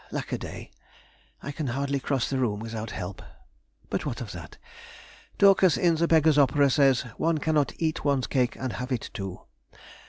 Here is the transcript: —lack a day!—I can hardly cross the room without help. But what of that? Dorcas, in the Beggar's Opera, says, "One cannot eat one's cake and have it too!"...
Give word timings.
—lack 0.09 0.31
a 0.31 0.37
day!—I 0.39 1.51
can 1.51 1.67
hardly 1.67 1.99
cross 1.99 2.27
the 2.27 2.39
room 2.39 2.59
without 2.59 2.89
help. 2.89 3.21
But 3.91 4.03
what 4.03 4.19
of 4.19 4.31
that? 4.31 4.57
Dorcas, 5.37 5.77
in 5.77 5.93
the 5.97 6.07
Beggar's 6.07 6.39
Opera, 6.39 6.71
says, 6.71 7.01
"One 7.17 7.37
cannot 7.37 7.73
eat 7.77 8.03
one's 8.03 8.25
cake 8.25 8.55
and 8.55 8.73
have 8.73 8.91
it 8.91 9.11
too!"... 9.13 9.41